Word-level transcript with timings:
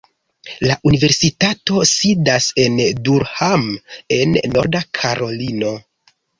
La 0.69 0.77
universitato 0.91 1.83
sidas 1.91 2.49
en 2.65 2.81
Durham 3.11 3.69
en 4.19 4.37
Norda 4.57 4.85
Karolino. 5.03 5.75